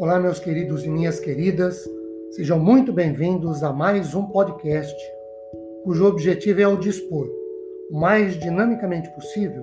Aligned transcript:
Olá, 0.00 0.18
meus 0.18 0.38
queridos 0.38 0.86
e 0.86 0.88
minhas 0.88 1.20
queridas, 1.20 1.86
sejam 2.30 2.58
muito 2.58 2.90
bem-vindos 2.90 3.62
a 3.62 3.70
mais 3.70 4.14
um 4.14 4.22
podcast 4.22 4.96
cujo 5.84 6.06
objetivo 6.06 6.62
é 6.62 6.66
o 6.66 6.78
dispor, 6.78 7.28
o 7.90 8.00
mais 8.00 8.32
dinamicamente 8.38 9.10
possível, 9.10 9.62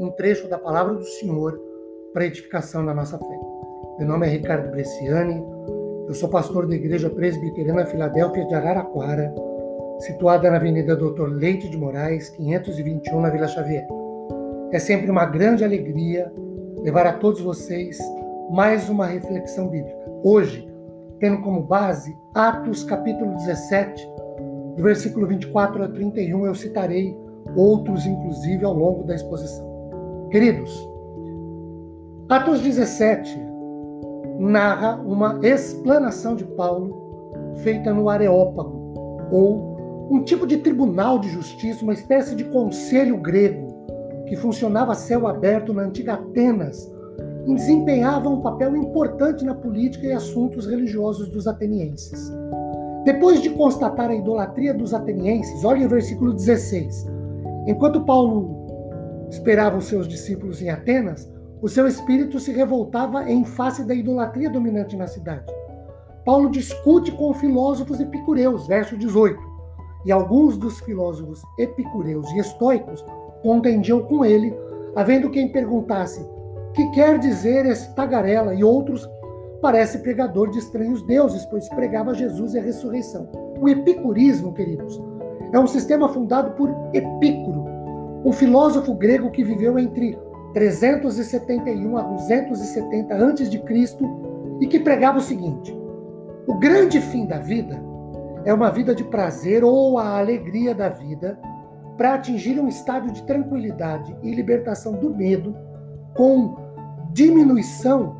um 0.00 0.10
trecho 0.10 0.48
da 0.48 0.58
palavra 0.58 0.94
do 0.94 1.04
Senhor 1.04 1.56
para 2.12 2.26
edificação 2.26 2.84
da 2.84 2.92
nossa 2.92 3.16
fé. 3.16 3.38
Meu 4.00 4.08
nome 4.08 4.26
é 4.26 4.30
Ricardo 4.30 4.72
Bresciani, 4.72 5.40
eu 6.08 6.14
sou 6.14 6.28
pastor 6.28 6.66
da 6.66 6.74
Igreja 6.74 7.08
Presbiteriana 7.08 7.86
Filadélfia 7.86 8.44
de 8.44 8.54
Araraquara, 8.56 9.32
situada 10.00 10.50
na 10.50 10.56
Avenida 10.56 10.96
Doutor 10.96 11.30
Leite 11.30 11.70
de 11.70 11.76
Moraes, 11.76 12.28
521, 12.30 13.20
na 13.20 13.30
Vila 13.30 13.46
Xavier. 13.46 13.86
É 14.72 14.80
sempre 14.80 15.08
uma 15.08 15.26
grande 15.26 15.62
alegria 15.62 16.28
levar 16.82 17.06
a 17.06 17.12
todos 17.12 17.40
vocês 17.40 17.96
mais 18.50 18.88
uma 18.88 19.06
reflexão 19.06 19.68
bíblica. 19.68 19.96
Hoje, 20.22 20.68
tendo 21.18 21.42
como 21.42 21.62
base 21.62 22.16
Atos 22.34 22.84
capítulo 22.84 23.34
17, 23.36 24.08
do 24.76 24.82
versículo 24.82 25.26
24 25.26 25.84
a 25.84 25.88
31, 25.88 26.46
eu 26.46 26.54
citarei 26.54 27.16
outros, 27.56 28.06
inclusive, 28.06 28.64
ao 28.64 28.74
longo 28.74 29.04
da 29.04 29.14
exposição. 29.14 29.66
Queridos, 30.30 30.88
Atos 32.28 32.60
17 32.60 33.40
narra 34.38 34.96
uma 34.96 35.40
explanação 35.42 36.36
de 36.36 36.44
Paulo 36.44 37.54
feita 37.62 37.92
no 37.92 38.08
Areópago, 38.08 39.28
ou 39.30 40.08
um 40.10 40.22
tipo 40.22 40.46
de 40.46 40.58
tribunal 40.58 41.18
de 41.18 41.28
justiça, 41.28 41.82
uma 41.82 41.94
espécie 41.94 42.34
de 42.34 42.44
conselho 42.44 43.16
grego 43.16 43.74
que 44.26 44.36
funcionava 44.36 44.92
a 44.92 44.96
céu 44.96 45.26
aberto 45.26 45.72
na 45.72 45.82
antiga 45.82 46.14
Atenas, 46.14 46.92
desempenhava 47.54 48.28
um 48.28 48.40
papel 48.40 48.76
importante 48.76 49.44
na 49.44 49.54
política 49.54 50.06
e 50.06 50.12
assuntos 50.12 50.66
religiosos 50.66 51.28
dos 51.28 51.46
atenienses. 51.46 52.32
Depois 53.04 53.40
de 53.40 53.50
constatar 53.50 54.10
a 54.10 54.14
idolatria 54.14 54.74
dos 54.74 54.92
atenienses, 54.92 55.64
olhe 55.64 55.86
o 55.86 55.88
versículo 55.88 56.32
16. 56.32 57.06
Enquanto 57.66 58.04
Paulo 58.04 58.66
esperava 59.30 59.76
os 59.78 59.84
seus 59.84 60.08
discípulos 60.08 60.60
em 60.60 60.70
Atenas, 60.70 61.30
o 61.62 61.68
seu 61.68 61.86
espírito 61.86 62.40
se 62.40 62.52
revoltava 62.52 63.30
em 63.30 63.44
face 63.44 63.84
da 63.84 63.94
idolatria 63.94 64.50
dominante 64.50 64.96
na 64.96 65.06
cidade. 65.06 65.46
Paulo 66.24 66.50
discute 66.50 67.12
com 67.12 67.32
filósofos 67.32 68.00
epicureus, 68.00 68.66
verso 68.66 68.96
18, 68.96 69.40
e 70.04 70.10
alguns 70.10 70.56
dos 70.56 70.80
filósofos 70.80 71.40
epicureus 71.58 72.28
e 72.32 72.38
estoicos 72.38 73.04
contendiam 73.42 74.02
com 74.02 74.24
ele, 74.24 74.52
havendo 74.96 75.30
quem 75.30 75.52
perguntasse 75.52 76.24
que 76.76 76.90
quer 76.90 77.18
dizer 77.18 77.64
esse 77.64 77.94
tagarela, 77.94 78.54
e 78.54 78.62
outros 78.62 79.08
parece 79.62 80.00
pregador 80.00 80.50
de 80.50 80.58
estranhos 80.58 81.02
deuses, 81.06 81.46
pois 81.46 81.66
pregava 81.70 82.12
Jesus 82.12 82.52
e 82.52 82.58
a 82.58 82.62
ressurreição. 82.62 83.26
O 83.58 83.66
epicurismo, 83.66 84.52
queridos, 84.52 85.02
é 85.52 85.58
um 85.58 85.66
sistema 85.66 86.06
fundado 86.10 86.50
por 86.50 86.68
Epicuro, 86.92 87.64
um 88.22 88.30
filósofo 88.30 88.94
grego 88.94 89.30
que 89.30 89.42
viveu 89.42 89.78
entre 89.78 90.18
371 90.52 91.96
a 91.96 92.02
270 92.02 93.14
a.C. 93.14 93.62
e 94.60 94.66
que 94.66 94.78
pregava 94.78 95.16
o 95.16 95.22
seguinte: 95.22 95.74
o 96.46 96.58
grande 96.58 97.00
fim 97.00 97.26
da 97.26 97.38
vida 97.38 97.82
é 98.44 98.52
uma 98.52 98.70
vida 98.70 98.94
de 98.94 99.02
prazer 99.04 99.64
ou 99.64 99.98
a 99.98 100.18
alegria 100.18 100.74
da 100.74 100.90
vida 100.90 101.38
para 101.96 102.14
atingir 102.14 102.60
um 102.60 102.68
estado 102.68 103.10
de 103.10 103.22
tranquilidade 103.22 104.14
e 104.22 104.30
libertação 104.34 104.92
do 104.92 105.16
medo 105.16 105.56
com 106.14 106.65
diminuição 107.16 108.14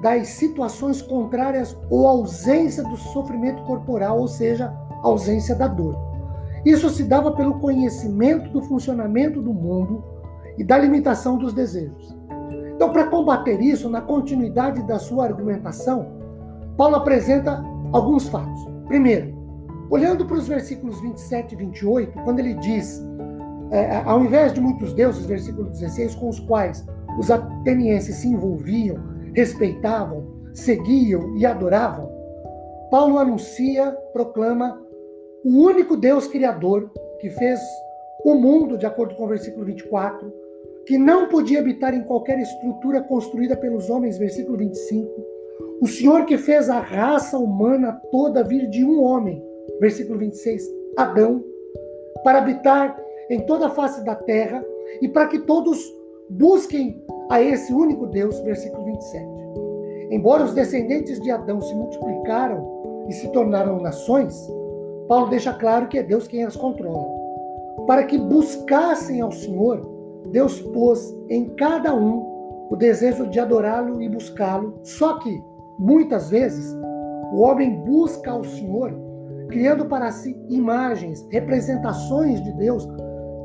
das 0.00 0.28
situações 0.28 1.02
contrárias 1.02 1.76
ou 1.90 2.06
ausência 2.06 2.84
do 2.84 2.96
sofrimento 2.96 3.60
corporal, 3.64 4.20
ou 4.20 4.28
seja, 4.28 4.72
ausência 5.02 5.52
da 5.56 5.66
dor. 5.66 5.98
Isso 6.64 6.88
se 6.90 7.02
dava 7.02 7.32
pelo 7.32 7.58
conhecimento 7.58 8.48
do 8.50 8.62
funcionamento 8.62 9.42
do 9.42 9.52
mundo 9.52 10.04
e 10.56 10.62
da 10.62 10.78
limitação 10.78 11.38
dos 11.38 11.52
desejos. 11.52 12.16
Então, 12.76 12.92
para 12.92 13.08
combater 13.08 13.60
isso, 13.60 13.90
na 13.90 14.00
continuidade 14.00 14.80
da 14.84 15.00
sua 15.00 15.24
argumentação, 15.24 16.12
Paulo 16.76 16.96
apresenta 16.96 17.64
alguns 17.92 18.28
fatos. 18.28 18.64
Primeiro, 18.86 19.34
olhando 19.90 20.24
para 20.24 20.36
os 20.36 20.46
versículos 20.46 21.00
27 21.00 21.54
e 21.54 21.58
28, 21.58 22.22
quando 22.22 22.38
ele 22.38 22.54
diz, 22.54 23.02
é, 23.72 24.02
ao 24.04 24.24
invés 24.24 24.54
de 24.54 24.60
muitos 24.60 24.92
deuses, 24.92 25.26
versículo 25.26 25.68
16, 25.68 26.14
com 26.14 26.28
os 26.28 26.38
quais 26.38 26.86
os 27.20 27.30
atenienses 27.30 28.16
se 28.16 28.28
envolviam, 28.28 28.96
respeitavam, 29.34 30.24
seguiam 30.54 31.36
e 31.36 31.44
adoravam, 31.44 32.10
Paulo 32.90 33.18
anuncia, 33.18 33.92
proclama 34.14 34.80
o 35.44 35.50
único 35.50 35.98
Deus 35.98 36.26
criador 36.26 36.90
que 37.20 37.28
fez 37.28 37.60
o 38.24 38.34
mundo, 38.34 38.78
de 38.78 38.86
acordo 38.86 39.14
com 39.16 39.24
o 39.24 39.28
versículo 39.28 39.66
24, 39.66 40.32
que 40.86 40.96
não 40.96 41.28
podia 41.28 41.60
habitar 41.60 41.92
em 41.92 42.02
qualquer 42.04 42.38
estrutura 42.38 43.02
construída 43.02 43.54
pelos 43.54 43.90
homens, 43.90 44.16
versículo 44.16 44.56
25. 44.56 45.10
O 45.82 45.86
Senhor 45.86 46.24
que 46.24 46.38
fez 46.38 46.70
a 46.70 46.80
raça 46.80 47.36
humana 47.36 48.00
toda 48.10 48.42
vir 48.42 48.66
de 48.70 48.82
um 48.82 49.02
homem, 49.02 49.44
versículo 49.78 50.18
26, 50.18 50.62
Adão, 50.96 51.44
para 52.24 52.38
habitar 52.38 52.98
em 53.28 53.40
toda 53.40 53.66
a 53.66 53.70
face 53.70 54.02
da 54.06 54.14
terra 54.14 54.64
e 55.02 55.08
para 55.08 55.28
que 55.28 55.40
todos 55.40 56.00
Busquem 56.30 57.02
a 57.30 57.40
esse 57.40 57.72
único 57.72 58.06
Deus, 58.06 58.38
versículo 58.40 58.84
27. 58.84 59.26
Embora 60.10 60.44
os 60.44 60.52
descendentes 60.52 61.20
de 61.20 61.30
Adão 61.30 61.60
se 61.60 61.72
multiplicaram 61.74 63.06
e 63.08 63.12
se 63.12 63.28
tornaram 63.28 63.80
nações, 63.80 64.36
Paulo 65.08 65.30
deixa 65.30 65.52
claro 65.54 65.86
que 65.86 65.98
é 65.98 66.02
Deus 66.02 66.26
quem 66.26 66.44
as 66.44 66.56
controla. 66.56 67.08
Para 67.86 68.04
que 68.04 68.18
buscassem 68.18 69.20
ao 69.20 69.30
Senhor, 69.30 69.80
Deus 70.32 70.60
pôs 70.60 71.16
em 71.28 71.48
cada 71.50 71.94
um 71.94 72.68
o 72.68 72.76
desejo 72.76 73.28
de 73.28 73.38
adorá-lo 73.38 74.02
e 74.02 74.08
buscá-lo. 74.08 74.80
Só 74.82 75.18
que, 75.18 75.42
muitas 75.78 76.30
vezes, 76.30 76.76
o 77.32 77.40
homem 77.40 77.76
busca 77.84 78.32
ao 78.32 78.42
Senhor 78.42 78.92
criando 79.50 79.86
para 79.86 80.10
si 80.12 80.36
imagens, 80.48 81.26
representações 81.30 82.42
de 82.42 82.52
Deus 82.52 82.88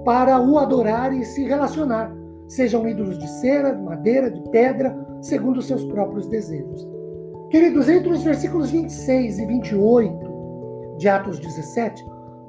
para 0.03 0.39
o 0.39 0.57
adorar 0.57 1.11
e 1.13 1.25
se 1.25 1.43
relacionar 1.43 2.15
sejam 2.47 2.87
ídolos 2.87 3.17
de 3.17 3.27
cera, 3.27 3.71
de 3.71 3.81
madeira, 3.81 4.29
de 4.29 4.41
pedra, 4.49 4.95
segundo 5.21 5.57
os 5.57 5.67
seus 5.67 5.83
próprios 5.85 6.27
desejos. 6.27 6.87
Queridos, 7.49 7.87
entre 7.89 8.11
os 8.11 8.23
versículos 8.23 8.71
26 8.71 9.39
e 9.39 9.45
28 9.45 10.95
de 10.97 11.07
Atos 11.07 11.39
17, 11.39 12.05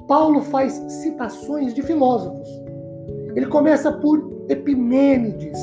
Paulo 0.07 0.41
faz 0.41 0.73
citações 0.87 1.73
de 1.73 1.81
filósofos. 1.81 2.47
Ele 3.35 3.47
começa 3.47 3.91
por 3.91 4.45
Epimênides, 4.49 5.59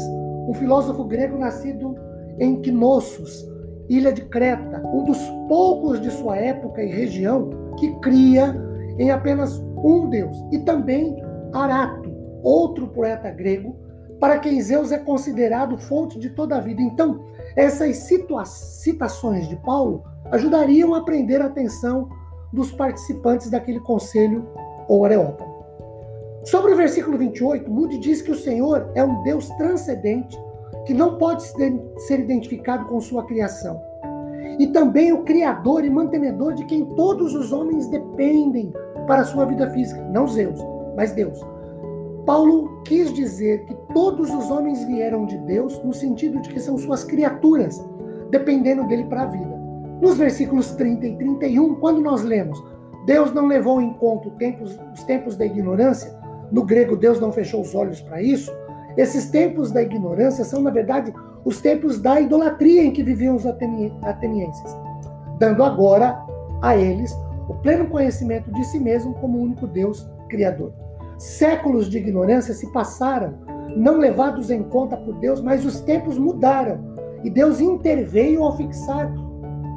um 0.48 0.54
filósofo 0.54 1.04
grego 1.04 1.38
nascido 1.38 1.94
em 2.38 2.60
Knossos, 2.60 3.48
ilha 3.88 4.12
de 4.12 4.22
Creta, 4.22 4.82
um 4.86 5.04
dos 5.04 5.18
poucos 5.48 6.00
de 6.00 6.10
sua 6.10 6.36
época 6.36 6.82
e 6.82 6.90
região 6.90 7.50
que 7.78 7.90
cria 8.00 8.54
em 8.98 9.10
apenas 9.10 9.58
um 9.82 10.08
Deus, 10.08 10.36
e 10.52 10.58
também 10.60 11.16
Arato, 11.52 12.10
outro 12.42 12.88
poeta 12.88 13.30
grego 13.30 13.76
para 14.24 14.38
quem 14.38 14.58
Zeus 14.58 14.90
é 14.90 14.96
considerado 14.96 15.76
fonte 15.76 16.18
de 16.18 16.30
toda 16.30 16.56
a 16.56 16.58
vida. 16.58 16.80
Então, 16.80 17.20
essas 17.54 18.08
citações 18.46 19.46
de 19.50 19.56
Paulo 19.56 20.02
ajudariam 20.32 20.94
a 20.94 21.04
prender 21.04 21.42
a 21.42 21.44
atenção 21.44 22.08
dos 22.50 22.72
participantes 22.72 23.50
daquele 23.50 23.80
conselho 23.80 24.48
ou 24.88 25.04
areópago. 25.04 25.52
Sobre 26.42 26.72
o 26.72 26.76
versículo 26.76 27.18
28, 27.18 27.70
Moody 27.70 27.98
diz 27.98 28.22
que 28.22 28.30
o 28.30 28.34
Senhor 28.34 28.90
é 28.94 29.04
um 29.04 29.22
Deus 29.24 29.50
transcendente 29.58 30.42
que 30.86 30.94
não 30.94 31.18
pode 31.18 31.42
ser 31.42 32.18
identificado 32.18 32.86
com 32.86 32.98
sua 33.02 33.26
criação. 33.26 33.78
E 34.58 34.68
também 34.68 35.12
o 35.12 35.22
Criador 35.24 35.84
e 35.84 35.90
mantenedor 35.90 36.54
de 36.54 36.64
quem 36.64 36.86
todos 36.94 37.34
os 37.34 37.52
homens 37.52 37.88
dependem 37.88 38.72
para 39.06 39.24
sua 39.24 39.44
vida 39.44 39.70
física. 39.70 40.00
Não 40.10 40.26
Zeus, 40.26 40.60
mas 40.96 41.12
Deus. 41.12 41.38
Paulo 42.26 42.80
quis 42.84 43.12
dizer 43.12 43.64
que 43.66 43.74
todos 43.92 44.30
os 44.30 44.50
homens 44.50 44.82
vieram 44.84 45.26
de 45.26 45.36
Deus 45.38 45.82
no 45.84 45.92
sentido 45.92 46.40
de 46.40 46.48
que 46.48 46.60
são 46.60 46.78
suas 46.78 47.04
criaturas, 47.04 47.84
dependendo 48.30 48.86
dele 48.86 49.04
para 49.04 49.22
a 49.22 49.26
vida. 49.26 49.54
Nos 50.00 50.16
versículos 50.16 50.72
30 50.72 51.06
e 51.06 51.16
31, 51.16 51.74
quando 51.76 52.00
nós 52.00 52.22
lemos, 52.22 52.62
Deus 53.04 53.32
não 53.32 53.46
levou 53.46 53.80
em 53.80 53.92
conta 53.94 54.30
tempos, 54.30 54.78
os 54.94 55.04
tempos 55.04 55.36
da 55.36 55.44
ignorância, 55.44 56.18
no 56.50 56.64
grego 56.64 56.96
Deus 56.96 57.20
não 57.20 57.30
fechou 57.30 57.60
os 57.60 57.74
olhos 57.74 58.00
para 58.00 58.22
isso, 58.22 58.50
esses 58.96 59.28
tempos 59.30 59.70
da 59.70 59.82
ignorância 59.82 60.44
são, 60.44 60.62
na 60.62 60.70
verdade, 60.70 61.12
os 61.44 61.60
tempos 61.60 62.00
da 62.00 62.20
idolatria 62.20 62.84
em 62.84 62.92
que 62.92 63.02
viviam 63.02 63.36
os 63.36 63.44
atenienses, 63.46 64.76
dando 65.38 65.62
agora 65.62 66.18
a 66.62 66.76
eles 66.76 67.14
o 67.48 67.54
pleno 67.54 67.86
conhecimento 67.88 68.50
de 68.52 68.64
si 68.64 68.80
mesmo 68.80 69.12
como 69.14 69.38
único 69.38 69.66
Deus 69.66 70.08
criador. 70.28 70.83
Séculos 71.24 71.88
de 71.88 71.96
ignorância 71.96 72.52
se 72.52 72.70
passaram, 72.70 73.38
não 73.74 73.96
levados 73.96 74.50
em 74.50 74.62
conta 74.62 74.94
por 74.94 75.14
Deus, 75.14 75.40
mas 75.40 75.64
os 75.64 75.80
tempos 75.80 76.18
mudaram 76.18 76.94
e 77.24 77.30
Deus 77.30 77.60
interveio 77.60 78.44
ao 78.44 78.54
fixar 78.54 79.10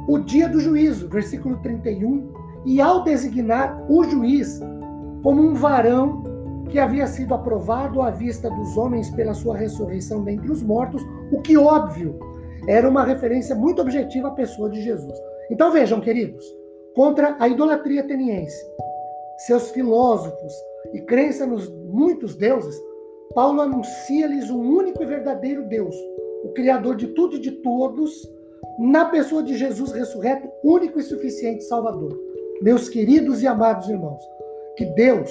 o 0.06 0.18
dia 0.18 0.46
do 0.46 0.60
juízo, 0.60 1.08
versículo 1.08 1.56
31, 1.62 2.30
e 2.66 2.82
ao 2.82 3.02
designar 3.02 3.82
o 3.88 4.04
juiz 4.04 4.60
como 5.22 5.40
um 5.40 5.54
varão 5.54 6.22
que 6.68 6.78
havia 6.78 7.06
sido 7.06 7.32
aprovado 7.34 8.02
à 8.02 8.10
vista 8.10 8.50
dos 8.50 8.76
homens 8.76 9.08
pela 9.08 9.32
sua 9.32 9.56
ressurreição 9.56 10.22
dentre 10.22 10.52
os 10.52 10.62
mortos, 10.62 11.02
o 11.32 11.40
que 11.40 11.56
óbvio 11.56 12.18
era 12.68 12.86
uma 12.86 13.04
referência 13.04 13.54
muito 13.54 13.80
objetiva 13.80 14.28
à 14.28 14.32
pessoa 14.32 14.68
de 14.68 14.82
Jesus. 14.82 15.18
Então 15.50 15.72
vejam, 15.72 15.98
queridos, 15.98 16.44
contra 16.94 17.38
a 17.40 17.48
idolatria 17.48 18.02
ateniense, 18.02 18.62
seus 19.46 19.70
filósofos 19.70 20.52
e 20.92 21.00
crença 21.02 21.46
nos 21.46 21.68
muitos 21.68 22.34
deuses, 22.36 22.80
Paulo 23.34 23.60
anuncia-lhes 23.60 24.50
um 24.50 24.60
único 24.60 25.02
e 25.02 25.06
verdadeiro 25.06 25.68
Deus, 25.68 25.94
o 26.44 26.48
Criador 26.54 26.96
de 26.96 27.08
tudo 27.08 27.36
e 27.36 27.40
de 27.40 27.52
todos, 27.52 28.12
na 28.78 29.04
pessoa 29.06 29.42
de 29.42 29.56
Jesus 29.56 29.92
ressurreto, 29.92 30.48
único 30.64 30.98
e 30.98 31.02
suficiente 31.02 31.64
Salvador. 31.64 32.18
Meus 32.62 32.88
queridos 32.88 33.42
e 33.42 33.46
amados 33.46 33.88
irmãos, 33.88 34.22
que 34.76 34.84
Deus 34.86 35.30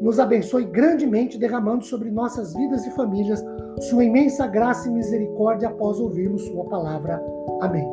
nos 0.00 0.18
abençoe 0.18 0.64
grandemente, 0.64 1.38
derramando 1.38 1.84
sobre 1.84 2.10
nossas 2.10 2.54
vidas 2.54 2.84
e 2.86 2.90
famílias 2.90 3.42
sua 3.80 4.04
imensa 4.04 4.46
graça 4.46 4.88
e 4.88 4.92
misericórdia 4.92 5.68
após 5.68 5.98
ouvirmos 5.98 6.42
Sua 6.46 6.64
palavra. 6.64 7.22
Amém. 7.60 7.86